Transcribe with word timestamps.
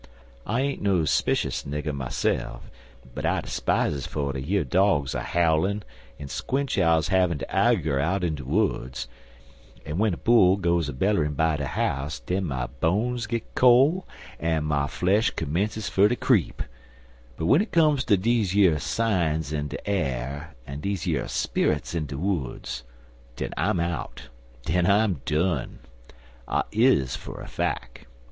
I 0.47 0.61
ain't 0.61 0.81
no 0.81 1.03
spishus 1.05 1.63
nigger 1.63 1.95
myse'f, 1.95 2.61
but 3.13 3.23
I 3.23 3.39
'spizes 3.43 4.07
fer 4.07 4.31
ter 4.33 4.39
year 4.39 4.63
dogs 4.63 5.13
a 5.13 5.21
howlin' 5.21 5.83
an' 6.17 6.27
squinch 6.27 6.79
owls 6.79 7.09
havin' 7.09 7.37
de 7.37 7.55
agur 7.55 7.99
out 7.99 8.23
in 8.23 8.33
de 8.33 8.43
woods, 8.43 9.07
an' 9.85 9.97
w'en 9.99 10.15
a 10.15 10.17
bull 10.17 10.57
goes 10.57 10.89
a 10.89 10.93
bellerin' 10.93 11.35
by 11.35 11.57
de 11.57 11.67
house 11.67 12.19
den 12.19 12.45
my 12.45 12.65
bones 12.65 13.27
git 13.27 13.53
col' 13.53 14.07
an' 14.39 14.63
my 14.63 14.87
flesh 14.87 15.29
commences 15.35 15.87
fer 15.87 16.09
ter 16.09 16.15
creep; 16.15 16.63
but 17.37 17.43
w'en 17.45 17.61
it 17.61 17.71
comes 17.71 18.03
ter 18.03 18.15
deze 18.17 18.55
yer 18.55 18.79
sines 18.79 19.53
in 19.53 19.67
de 19.67 19.77
a'r 19.87 20.55
an' 20.65 20.79
deze 20.81 21.05
yer 21.05 21.27
sperrits 21.27 21.93
in 21.93 22.07
de 22.07 22.17
woods, 22.17 22.81
den 23.35 23.53
I'm 23.55 23.79
out 23.79 24.29
den 24.65 24.87
I'm 24.87 25.21
done. 25.25 25.77
I 26.47 26.63
is, 26.71 27.15
fer 27.15 27.35
a 27.39 27.47
fack. 27.47 28.07